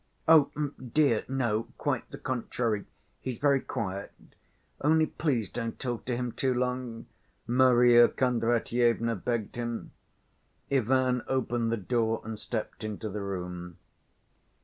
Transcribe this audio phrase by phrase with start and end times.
[0.27, 0.45] "Oh,
[0.77, 2.85] dear, no, quite the contrary,
[3.19, 4.11] he's very quiet.
[4.83, 7.05] Only please don't talk to him too long,"
[7.45, 9.91] Marya Kondratyevna begged him.
[10.71, 13.77] Ivan opened the door and stepped into the room.